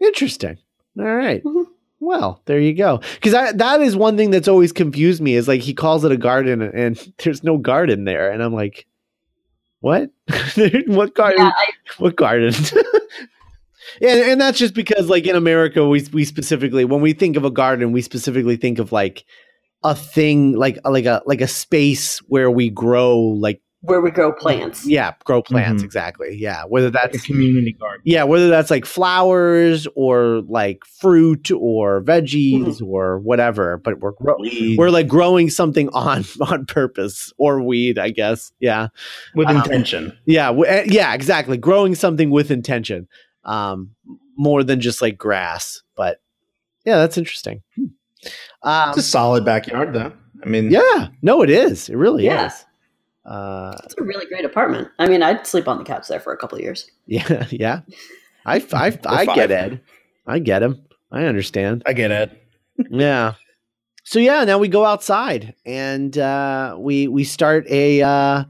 Interesting. 0.00 0.58
All 0.98 1.04
right. 1.04 1.42
mm-hmm. 1.42 1.70
Well, 1.98 2.40
there 2.46 2.60
you 2.60 2.72
go. 2.72 3.00
Because 3.14 3.32
that 3.32 3.80
is 3.82 3.94
one 3.94 4.16
thing 4.16 4.30
that's 4.30 4.48
always 4.48 4.72
confused 4.72 5.20
me. 5.20 5.34
Is 5.34 5.48
like 5.48 5.60
he 5.60 5.74
calls 5.74 6.04
it 6.04 6.12
a 6.12 6.16
garden, 6.16 6.62
and 6.62 7.12
there's 7.18 7.42
no 7.42 7.58
garden 7.58 8.04
there, 8.04 8.30
and 8.30 8.42
I'm 8.42 8.54
like, 8.54 8.86
what? 9.80 10.10
what 10.86 11.14
garden? 11.14 11.44
Yeah, 11.44 11.52
I, 11.54 11.66
what 11.98 12.16
garden? 12.16 12.54
Yeah, 14.00 14.30
and 14.30 14.40
that's 14.40 14.58
just 14.58 14.74
because 14.74 15.08
like 15.08 15.26
in 15.26 15.36
America 15.36 15.86
we 15.86 16.06
we 16.12 16.24
specifically 16.24 16.84
when 16.84 17.00
we 17.00 17.12
think 17.12 17.36
of 17.36 17.44
a 17.44 17.50
garden, 17.50 17.92
we 17.92 18.02
specifically 18.02 18.56
think 18.56 18.78
of 18.78 18.92
like 18.92 19.24
a 19.82 19.94
thing 19.94 20.56
like 20.56 20.78
like 20.84 21.06
a 21.06 21.22
like 21.26 21.40
a 21.40 21.48
space 21.48 22.18
where 22.28 22.50
we 22.50 22.70
grow 22.70 23.18
like 23.18 23.62
where 23.82 24.00
we 24.02 24.10
grow 24.10 24.32
plants. 24.32 24.86
Yeah, 24.86 25.14
grow 25.24 25.42
plants 25.42 25.78
mm-hmm. 25.78 25.86
exactly. 25.86 26.36
Yeah, 26.36 26.64
whether 26.64 26.90
that's 26.90 27.14
like 27.14 27.22
a 27.22 27.26
community 27.26 27.72
garden. 27.72 28.02
Yeah, 28.04 28.24
whether 28.24 28.48
that's 28.48 28.70
like 28.70 28.84
flowers 28.84 29.86
or 29.94 30.42
like 30.48 30.84
fruit 30.84 31.50
or 31.50 32.02
veggies 32.02 32.60
mm-hmm. 32.60 32.84
or 32.84 33.18
whatever, 33.20 33.78
but 33.78 34.00
we're 34.00 34.12
gro- 34.12 34.36
we're 34.76 34.90
like 34.90 35.08
growing 35.08 35.48
something 35.48 35.88
on 35.94 36.24
on 36.42 36.66
purpose 36.66 37.32
or 37.38 37.62
weed, 37.62 37.98
I 37.98 38.10
guess. 38.10 38.52
Yeah, 38.60 38.88
with 39.34 39.48
um, 39.48 39.56
intention. 39.56 40.16
Yeah, 40.26 40.48
w- 40.48 40.66
eh, 40.66 40.84
yeah, 40.86 41.14
exactly. 41.14 41.56
Growing 41.56 41.94
something 41.94 42.30
with 42.30 42.50
intention 42.50 43.08
um, 43.44 43.94
more 44.36 44.62
than 44.64 44.80
just 44.80 45.02
like 45.02 45.18
grass. 45.18 45.82
But 45.96 46.20
yeah, 46.84 46.98
that's 46.98 47.18
interesting. 47.18 47.62
Hmm. 47.76 47.86
Um, 48.62 48.88
it's 48.90 48.98
a 48.98 49.02
solid 49.02 49.44
backyard, 49.44 49.92
though. 49.92 50.12
I 50.42 50.48
mean, 50.48 50.70
yeah, 50.70 51.08
no, 51.22 51.42
it 51.42 51.50
is. 51.50 51.88
It 51.88 51.96
really 51.96 52.24
yeah. 52.24 52.46
is. 52.46 52.64
Uh, 53.24 53.76
it's 53.84 53.94
a 53.98 54.02
really 54.02 54.26
great 54.26 54.44
apartment. 54.44 54.88
I 54.98 55.08
mean, 55.08 55.22
I'd 55.22 55.46
sleep 55.46 55.68
on 55.68 55.78
the 55.78 55.84
couch 55.84 56.08
there 56.08 56.20
for 56.20 56.32
a 56.32 56.36
couple 56.36 56.58
of 56.58 56.64
years. 56.64 56.90
Yeah, 57.06 57.46
yeah. 57.50 57.80
I, 58.46 58.64
I, 58.72 58.98
I 59.04 59.24
get 59.26 59.50
Ed. 59.50 59.80
I 60.26 60.38
get 60.38 60.62
him. 60.62 60.86
I 61.10 61.24
understand. 61.24 61.82
I 61.86 61.92
get 61.92 62.12
Ed. 62.12 62.38
yeah. 62.90 63.34
So 64.04 64.18
yeah, 64.18 64.44
now 64.44 64.58
we 64.58 64.68
go 64.68 64.84
outside 64.84 65.54
and 65.66 66.16
uh, 66.16 66.76
we 66.78 67.08
we 67.08 67.24
start 67.24 67.66
a. 67.68 68.02
Uh, 68.02 68.44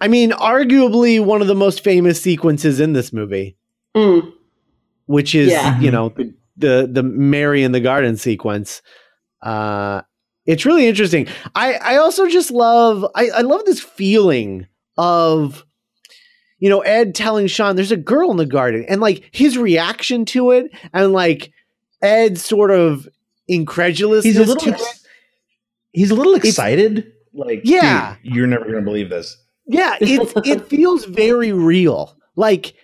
I 0.00 0.08
mean, 0.08 0.30
arguably 0.30 1.24
one 1.24 1.42
of 1.42 1.48
the 1.48 1.54
most 1.54 1.82
famous 1.82 2.20
sequences 2.20 2.80
in 2.80 2.92
this 2.92 3.12
movie. 3.12 3.56
Mm. 3.96 4.32
Which 5.06 5.34
is, 5.34 5.50
yeah. 5.50 5.80
you 5.80 5.90
know, 5.90 6.10
the, 6.10 6.34
the 6.56 6.88
the 6.90 7.02
Mary 7.02 7.62
in 7.62 7.72
the 7.72 7.80
garden 7.80 8.16
sequence. 8.16 8.82
Uh 9.42 10.02
it's 10.46 10.66
really 10.66 10.86
interesting. 10.86 11.26
I 11.54 11.74
I 11.74 11.96
also 11.96 12.28
just 12.28 12.50
love 12.50 13.06
I, 13.14 13.30
I 13.30 13.40
love 13.42 13.64
this 13.64 13.80
feeling 13.80 14.66
of 14.96 15.64
you 16.58 16.68
know 16.68 16.80
Ed 16.80 17.14
telling 17.14 17.46
Shaun 17.46 17.76
there's 17.76 17.92
a 17.92 17.96
girl 17.96 18.30
in 18.30 18.36
the 18.36 18.46
garden 18.46 18.84
and 18.88 19.00
like 19.00 19.28
his 19.32 19.56
reaction 19.56 20.24
to 20.26 20.50
it 20.50 20.70
and 20.92 21.12
like 21.12 21.52
Ed 22.02 22.38
sort 22.38 22.70
of 22.70 23.08
incredulous. 23.48 24.24
He's 24.24 24.38
a 24.38 24.44
little 24.44 24.72
ex- 24.72 25.06
he's 25.92 26.10
a 26.10 26.14
little 26.14 26.34
excited. 26.34 26.98
It's, 26.98 27.06
like, 27.32 27.60
yeah, 27.64 28.16
you're 28.22 28.46
never 28.46 28.64
gonna 28.64 28.82
believe 28.82 29.10
this. 29.10 29.36
Yeah, 29.66 29.96
it 30.00 30.32
it 30.44 30.66
feels 30.68 31.04
very 31.04 31.52
real. 31.52 32.16
Like 32.36 32.74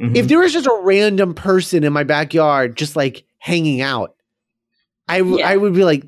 mm-hmm. 0.00 0.16
if 0.16 0.28
there 0.28 0.38
was 0.38 0.52
just 0.52 0.66
a 0.66 0.80
random 0.82 1.34
person 1.34 1.84
in 1.84 1.92
my 1.92 2.04
backyard 2.04 2.76
just 2.76 2.96
like 2.96 3.24
hanging 3.38 3.80
out, 3.80 4.14
I 5.08 5.18
w- 5.18 5.38
yeah. 5.38 5.48
I 5.48 5.56
would 5.56 5.74
be 5.74 5.84
like, 5.84 6.04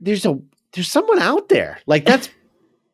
there's 0.00 0.26
a 0.26 0.38
there's 0.72 0.90
someone 0.90 1.18
out 1.18 1.48
there. 1.48 1.80
Like 1.86 2.04
that's 2.04 2.28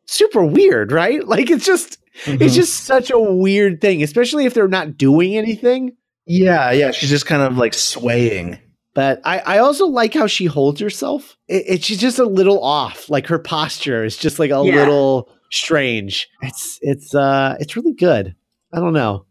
super 0.05 0.43
weird, 0.43 0.91
right? 0.91 1.25
Like 1.27 1.49
it's 1.49 1.65
just 1.65 1.99
mm-hmm. 2.23 2.41
it's 2.41 2.55
just 2.55 2.85
such 2.85 3.11
a 3.11 3.19
weird 3.19 3.81
thing, 3.81 4.03
especially 4.03 4.45
if 4.45 4.53
they're 4.53 4.67
not 4.67 4.97
doing 4.97 5.35
anything. 5.35 5.95
Yeah, 6.25 6.71
yeah, 6.71 6.91
she's 6.91 7.09
just 7.09 7.25
kind 7.25 7.41
of 7.41 7.57
like 7.57 7.73
swaying. 7.73 8.59
But 8.93 9.21
I, 9.23 9.39
I 9.39 9.57
also 9.59 9.85
like 9.85 10.15
how 10.15 10.25
she 10.25 10.45
holds 10.45 10.81
herself. 10.81 11.37
It, 11.47 11.65
it, 11.67 11.83
she's 11.83 11.99
just 11.99 12.17
a 12.17 12.25
little 12.25 12.63
off. 12.63 13.11
Like 13.11 13.27
her 13.27 13.37
posture 13.37 14.03
is 14.03 14.17
just 14.17 14.39
like 14.39 14.49
a 14.49 14.63
yeah. 14.65 14.73
little 14.73 15.29
strange. 15.51 16.27
It's 16.41 16.79
it's 16.81 17.13
uh 17.13 17.57
it's 17.59 17.75
really 17.75 17.93
good. 17.93 18.35
I 18.73 18.79
don't 18.79 18.93
know. 18.93 19.26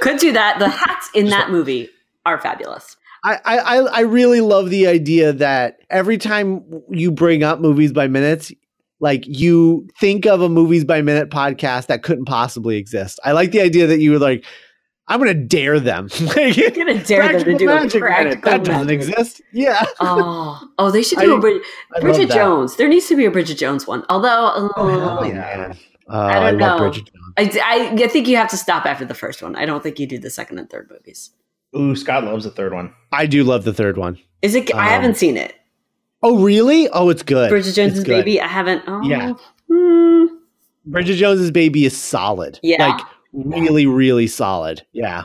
Could 0.00 0.18
do 0.18 0.32
that. 0.32 0.58
The 0.58 0.68
hats 0.68 1.10
in 1.14 1.28
that 1.30 1.50
movie 1.50 1.88
are 2.24 2.40
fabulous. 2.40 2.96
I, 3.24 3.38
I 3.44 3.78
I 3.78 4.00
really 4.00 4.40
love 4.40 4.70
the 4.70 4.86
idea 4.86 5.32
that 5.32 5.78
every 5.90 6.18
time 6.18 6.82
you 6.90 7.10
bring 7.10 7.42
up 7.42 7.60
movies 7.60 7.92
by 7.92 8.08
minutes, 8.08 8.52
like 9.00 9.26
you 9.26 9.88
think 9.98 10.26
of 10.26 10.40
a 10.40 10.48
movies 10.48 10.84
by 10.84 11.02
minute 11.02 11.30
podcast 11.30 11.86
that 11.86 12.02
couldn't 12.02 12.24
possibly 12.24 12.76
exist. 12.76 13.20
I 13.24 13.32
like 13.32 13.52
the 13.52 13.60
idea 13.60 13.86
that 13.86 14.00
you 14.00 14.12
were 14.12 14.18
like, 14.18 14.44
I'm 15.08 15.20
gonna 15.20 15.34
dare 15.34 15.78
them. 15.78 16.08
like, 16.36 16.56
You're 16.56 16.70
gonna 16.70 17.02
dare 17.02 17.32
them 17.32 17.44
to 17.44 17.56
do 17.56 17.70
a 17.70 17.88
practical 17.88 18.50
That 18.50 18.64
doesn't 18.64 18.90
exist. 18.90 19.40
Yeah. 19.52 19.84
oh, 20.00 20.68
oh, 20.78 20.90
they 20.90 21.02
should 21.02 21.18
do 21.18 21.34
I, 21.34 21.36
a 21.36 21.40
Brid- 21.40 21.62
Bridget 22.00 22.30
Jones. 22.30 22.76
There 22.76 22.88
needs 22.88 23.06
to 23.08 23.16
be 23.16 23.24
a 23.24 23.30
Bridget 23.30 23.56
Jones 23.56 23.86
one. 23.86 24.04
Although, 24.08 24.46
uh, 24.46 24.68
oh, 24.76 25.24
yeah. 25.24 25.74
Uh, 26.08 26.16
I 26.16 26.34
don't 26.34 26.42
I 26.42 26.50
know. 26.52 26.92
I, 27.36 27.60
I, 27.62 28.04
I 28.04 28.08
think 28.08 28.28
you 28.28 28.36
have 28.36 28.48
to 28.50 28.56
stop 28.56 28.86
after 28.86 29.04
the 29.04 29.14
first 29.14 29.42
one. 29.42 29.56
I 29.56 29.66
don't 29.66 29.82
think 29.82 29.98
you 29.98 30.06
do 30.06 30.18
the 30.18 30.30
second 30.30 30.58
and 30.58 30.70
third 30.70 30.88
movies. 30.90 31.30
Ooh, 31.76 31.94
Scott 31.94 32.24
loves 32.24 32.44
the 32.44 32.50
third 32.50 32.72
one. 32.72 32.92
I 33.12 33.26
do 33.26 33.44
love 33.44 33.64
the 33.64 33.74
third 33.74 33.96
one. 33.96 34.18
Is 34.42 34.54
it? 34.54 34.72
Um, 34.72 34.80
I 34.80 34.88
haven't 34.88 35.16
seen 35.16 35.36
it. 35.36 35.54
Oh, 36.22 36.42
really? 36.42 36.88
Oh, 36.88 37.08
it's 37.10 37.22
good. 37.22 37.50
Bridget 37.50 37.72
Jones's 37.72 38.04
Baby. 38.04 38.40
I 38.40 38.46
haven't. 38.46 38.82
Oh. 38.86 39.02
Yeah. 39.02 39.34
Hmm. 39.70 40.24
Bridget 40.84 41.16
Jones's 41.16 41.50
Baby 41.50 41.84
is 41.84 41.96
solid. 41.96 42.58
Yeah. 42.62 42.88
Like 42.88 43.06
really, 43.32 43.86
really 43.86 44.26
solid. 44.26 44.86
Yeah. 44.92 45.24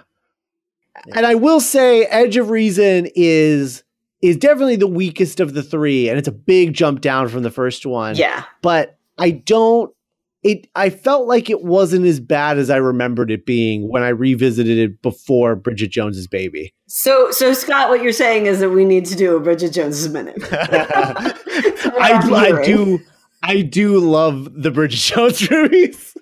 And 1.16 1.26
I 1.26 1.36
will 1.36 1.60
say, 1.60 2.06
Edge 2.06 2.38
of 2.38 2.50
Reason 2.50 3.08
is 3.16 3.84
is 4.22 4.38
definitely 4.38 4.76
the 4.76 4.88
weakest 4.88 5.40
of 5.40 5.56
the 5.56 5.64
three, 5.64 6.08
and 6.08 6.20
it's 6.20 6.28
a 6.28 6.32
big 6.32 6.74
jump 6.74 7.02
down 7.02 7.28
from 7.28 7.42
the 7.42 7.50
first 7.50 7.86
one. 7.86 8.16
Yeah. 8.16 8.44
But 8.62 8.98
I 9.18 9.32
don't 9.32 9.92
it 10.44 10.68
I 10.76 10.90
felt 10.90 11.28
like 11.28 11.50
it 11.50 11.64
wasn't 11.64 12.06
as 12.06 12.20
bad 12.20 12.58
as 12.58 12.70
I 12.70 12.78
remembered 12.78 13.30
it 13.30 13.46
being 13.46 13.88
when 13.90 14.04
I 14.04 14.10
revisited 14.10 14.78
it 14.78 15.02
before 15.02 15.56
Bridget 15.56 15.92
Jones's 15.92 16.28
Baby. 16.28 16.74
So, 16.88 17.32
so 17.32 17.54
Scott, 17.54 17.90
what 17.90 18.02
you're 18.02 18.12
saying 18.12 18.48
is 18.48 18.60
that 18.60 18.72
we 18.72 18.84
need 18.84 19.06
to 19.06 19.16
do 19.16 19.36
a 19.36 19.40
Bridget 19.40 19.72
Jones's 19.72 20.10
minute. 20.10 20.38
I, 20.52 21.34
I 22.00 22.66
do, 22.66 23.00
I 23.44 23.62
do 23.62 24.00
love 24.00 24.50
the 24.62 24.72
Bridget 24.72 24.98
Jones 24.98 25.50
movies. 25.52 26.16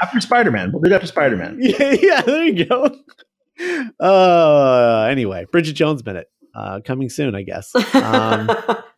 After 0.00 0.20
Spider 0.20 0.50
Man, 0.50 0.72
we'll 0.72 0.82
do 0.82 0.90
it 0.90 0.94
after 0.94 1.06
Spider 1.06 1.36
Man. 1.36 1.58
Yeah, 1.60 1.92
yeah, 1.92 2.20
there 2.22 2.44
you 2.44 2.64
go. 2.64 2.96
Uh, 4.00 5.06
anyway, 5.08 5.46
Bridget 5.52 5.74
Jones 5.74 6.04
minute. 6.04 6.28
Uh, 6.54 6.80
coming 6.80 7.10
soon, 7.10 7.34
I 7.34 7.42
guess. 7.42 7.74
Um, 7.94 8.50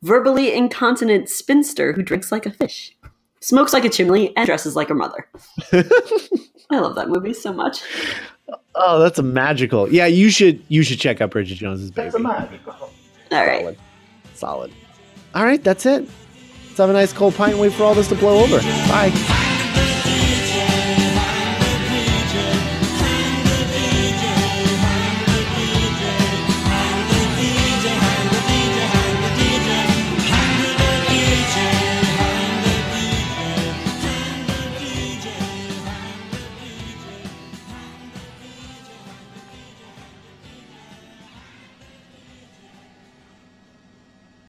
Verbally 0.02 0.54
incontinent 0.54 1.28
spinster 1.28 1.92
who 1.92 2.04
drinks 2.04 2.30
like 2.30 2.46
a 2.46 2.52
fish 2.52 2.96
smokes 3.40 3.72
like 3.72 3.84
a 3.84 3.88
chimney, 3.88 4.36
and 4.36 4.46
dresses 4.46 4.76
like 4.76 4.88
her 4.88 4.94
mother. 4.94 5.26
I 6.70 6.80
love 6.80 6.94
that 6.96 7.08
movie 7.08 7.32
so 7.32 7.52
much. 7.52 7.80
Oh, 8.74 8.98
that's 8.98 9.18
a 9.18 9.22
magical. 9.22 9.90
Yeah, 9.90 10.06
you 10.06 10.30
should 10.30 10.62
you 10.68 10.82
should 10.82 11.00
check 11.00 11.20
out 11.20 11.30
Bridget 11.30 11.56
Jones's 11.56 11.90
Baby. 11.90 12.04
That's 12.06 12.16
a 12.16 12.18
magical. 12.20 12.72
All 12.72 13.46
right. 13.46 13.60
Solid. 13.60 13.78
Solid. 14.34 14.72
All 15.34 15.44
right, 15.44 15.62
that's 15.62 15.84
it. 15.84 16.08
Let's 16.68 16.78
have 16.78 16.90
a 16.90 16.92
nice 16.92 17.12
cold 17.12 17.34
pint 17.34 17.52
and 17.52 17.60
wait 17.60 17.72
for 17.72 17.84
all 17.84 17.94
this 17.94 18.08
to 18.08 18.14
blow 18.14 18.42
over. 18.42 18.58
Bye. 18.88 19.34